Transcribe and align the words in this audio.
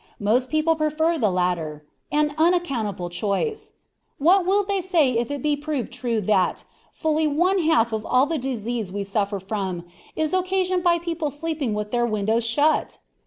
Most 0.19 0.49
people 0.49 0.75
prefer 0.75 1.19
the 1.19 1.29
latter, 1.29 1.85
an 2.11 2.33
unaccountable 2.39 3.11
choice. 3.11 3.73
What 4.17 4.47
will 4.47 4.63
they 4.65 4.81
say 4.81 5.11
if 5.15 5.29
it 5.29 5.43
be 5.43 5.55
proved 5.55 5.93
true 5.93 6.19
that 6.21 6.63
fully 6.91 7.27
_one 7.27 7.63
half 7.67 7.93
of 7.93 8.03
all 8.03 8.25
the 8.25 8.39
disease 8.39 8.91
we 8.91 9.03
suffer 9.03 9.39
from, 9.39 9.85
is 10.15 10.33
occasioned 10.33 10.81
by 10.81 10.97
people 10.97 11.29
sleeping 11.29 11.75
with 11.75 11.91
their 11.91 12.07
windows 12.07 12.47
shut? 12.47 12.97